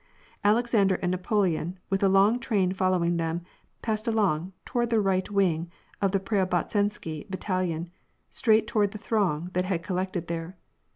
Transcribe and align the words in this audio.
Alexander 0.43 0.95
and 1.03 1.11
Napoleon, 1.11 1.77
with 1.91 2.01
a 2.01 2.09
long 2.09 2.39
train 2.39 2.73
following 2.73 3.17
them, 3.17 3.43
passed 3.83 4.07
along 4.07 4.51
toward 4.65 4.89
the 4.89 4.99
right 4.99 5.29
wing 5.29 5.69
of 6.01 6.11
the 6.11 6.19
Preobrazhensky 6.19 7.29
bat 7.29 7.39
talion, 7.41 7.87
straight 8.27 8.65
toward 8.65 8.93
the 8.93 8.97
throng 8.97 9.51
that 9.53 9.65
had 9.65 9.83
collected 9.83 10.25
there. 10.25 10.57